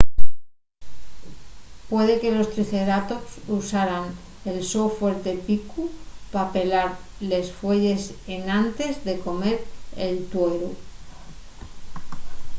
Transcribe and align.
puede 1.91 2.13
que 2.21 2.31
los 2.35 2.49
triceratops 2.53 3.31
usaran 3.59 4.05
el 4.51 4.57
so 4.71 4.83
fuerte 4.99 5.31
picu 5.45 5.83
pa 6.31 6.43
pelar 6.55 6.89
les 7.31 7.47
fueyes 7.59 8.01
enantes 8.37 8.93
de 9.07 9.15
comer 9.25 9.57
el 10.05 10.15
tueru 10.31 10.71